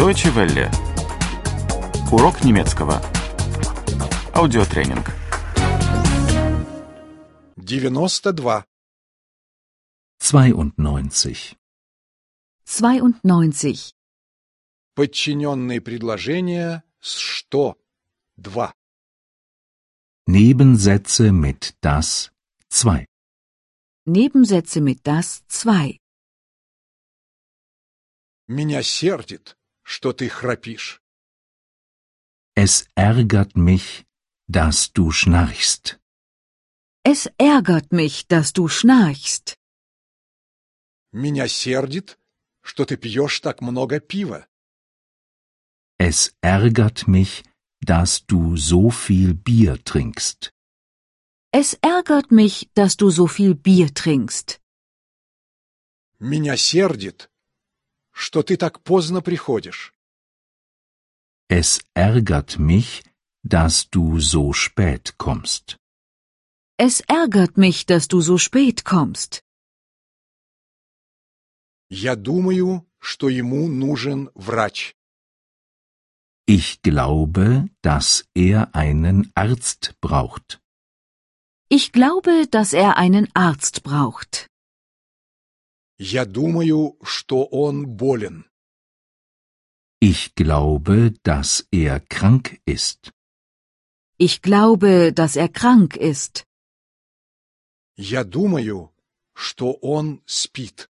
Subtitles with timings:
[0.00, 0.70] Deutsche Welle.
[2.10, 3.02] Урок немецкого.
[4.32, 5.06] Аудиотренинг.
[7.58, 8.64] 92.
[10.18, 11.54] 92.
[12.64, 13.94] 92.
[14.94, 17.76] Подчиненные предложения с «что»
[18.38, 18.72] 2.
[20.26, 22.32] Nebensätze mit das
[22.70, 23.04] 2.
[24.06, 25.98] Nebensätze mit das 2.
[28.48, 29.59] Меня сердит,
[29.89, 31.01] что ты храпишь.
[32.55, 34.05] Es ärgert mich,
[34.47, 35.99] dass du schnarchst.
[37.03, 39.57] Es ärgert mich, dass du schnarchst.
[41.11, 42.17] Меня сердит,
[42.61, 44.47] что ты пьешь так много пива.
[45.97, 47.43] Es ärgert mich,
[47.81, 50.51] dass du so viel Bier trinkst.
[51.51, 54.59] Es ärgert mich, dass du so viel Bier trinkst.
[56.19, 57.28] Меня сердит,
[58.19, 59.93] что ты так поздно приходишь.
[61.47, 63.03] Es ärgert mich,
[63.43, 65.77] dass du so spät kommst.
[66.77, 69.43] Es ärgert mich, dass du so spät kommst.
[71.89, 74.95] Я думаю, что ему нужен врач.
[76.47, 80.59] Ich glaube, dass er einen Arzt braucht.
[81.69, 84.47] Ich glaube, dass er einen Arzt braucht.
[85.99, 88.45] Я думаю, что он болен.
[90.01, 93.11] Ich glaube, dass er krank ist.
[94.17, 96.45] Ich glaube, dass er krank ist.
[97.97, 98.93] Я думаю,
[99.33, 100.89] что он спит.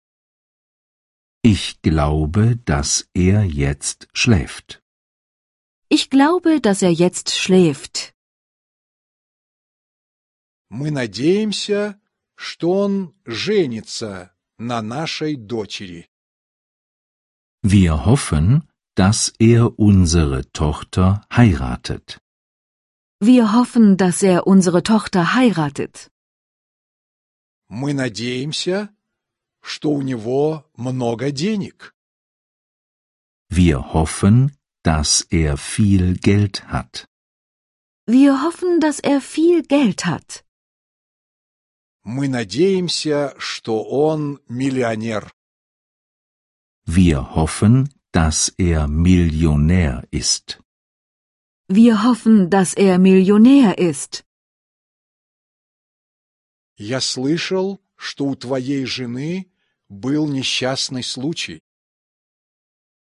[1.43, 4.81] Ich glaube, dass er jetzt schläft.
[5.89, 8.13] Ich glaube, dass er jetzt schläft.
[10.69, 12.01] Мы надеемся,
[12.35, 16.07] что он женится на нашей дочери.
[17.63, 18.63] Wir hoffen,
[18.95, 22.19] dass er unsere Tochter heiratet.
[23.19, 26.09] Wir hoffen, dass er unsere Tochter heiratet.
[27.69, 28.89] Мы надеемся,
[29.61, 31.93] что у него много денег.
[33.49, 34.51] Wir hoffen,
[34.83, 37.07] dass er viel Geld hat.
[38.05, 40.45] Wir hoffen, dass er viel Geld hat.
[42.03, 45.31] Мы надеемся, что он миллионер.
[46.85, 50.61] Wir hoffen, dass er Millionär ist.
[51.67, 54.23] Wir hoffen, dass er Millionär ist.
[56.77, 59.51] Я слышал, что у твоей жены
[59.89, 61.61] был несчастный случай.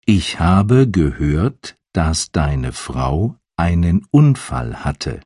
[0.05, 5.23] Ich habe gehört, dass deine Frau einen Unfall hatte.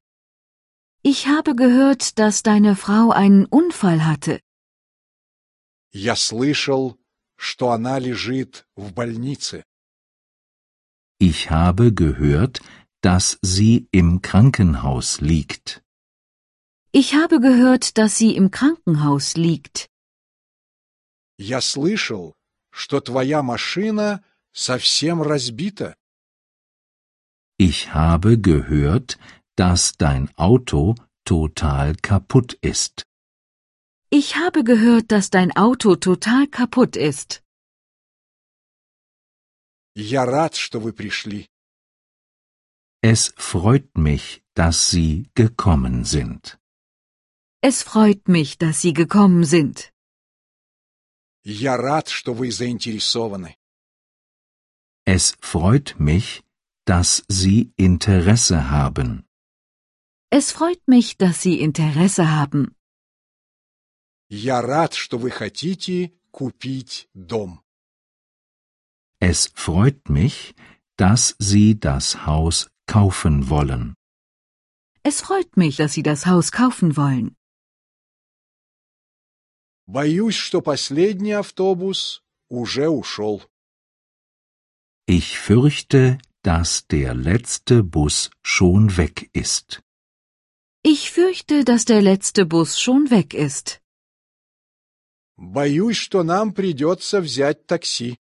[1.03, 4.41] Ich habe gehört, dass deine Frau einen Unfall hatte.
[5.93, 6.99] Я слышал,
[7.37, 9.65] что она лежит в больнице.
[11.21, 12.61] Ich habe gehört,
[13.01, 15.83] dass sie im Krankenhaus liegt.
[16.91, 19.89] Ich habe gehört, dass sie im Krankenhaus liegt.
[21.39, 22.35] Я слышал,
[22.71, 25.97] что твоя машина совсем разбита.
[27.59, 29.19] Ich habe gehört,
[29.59, 33.05] dass dein Auto total kaputt ist.
[34.11, 37.43] Ich habe gehört, dass dein Auto total kaputt ist.
[39.97, 41.49] Я рад, что вы пришли.
[43.03, 46.59] Es freut mich, dass Sie gekommen sind.
[47.63, 49.93] Es freut mich, dass Sie gekommen sind.
[51.45, 53.57] Я рад, что вы заинтересованы.
[55.07, 56.43] Es freut mich,
[56.87, 59.25] dass Sie Interesse haben.
[60.31, 62.75] Es freut mich, dass Sie Interesse haben.
[64.29, 67.61] Я рад, что вы хотите купить дом.
[69.21, 70.55] Es freut mich,
[70.97, 73.95] dass Sie das Haus kaufen wollen.
[75.03, 77.37] Es freut mich, dass Sie das Haus kaufen wollen.
[79.87, 83.43] Боюсь, что последний автобус уже ушел.
[85.07, 89.83] Ich fürchte, dass der letzte Bus schon weg ist.
[90.89, 93.81] Ich fürchte, dass der letzte Bus schon weg ist.
[95.37, 98.19] Боюсь, что нам придется взять такси.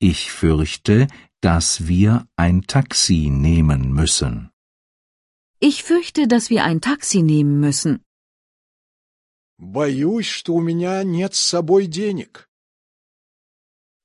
[0.00, 1.08] Ich fürchte,
[1.40, 4.50] dass wir ein Taxi nehmen müssen.
[5.60, 8.04] Ich fürchte, dass wir ein Taxi nehmen müssen.
[9.58, 12.48] Боюсь, что у меня нет с собой денег.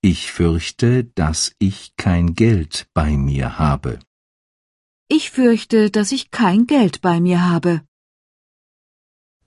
[0.02, 4.00] Ich fürchte, dass ich kein Geld bei mir habe.
[5.11, 7.81] Ich fürchte, dass ich kein Geld bei mir habe.